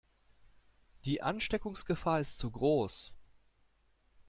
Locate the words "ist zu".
2.19-2.49